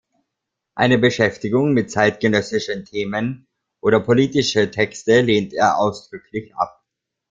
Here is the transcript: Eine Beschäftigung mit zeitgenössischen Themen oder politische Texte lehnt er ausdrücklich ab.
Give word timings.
Eine 0.73 0.97
Beschäftigung 0.97 1.73
mit 1.73 1.91
zeitgenössischen 1.91 2.85
Themen 2.85 3.45
oder 3.83 3.99
politische 3.99 4.71
Texte 4.71 5.21
lehnt 5.21 5.53
er 5.53 5.77
ausdrücklich 5.77 6.55
ab. 6.55 6.83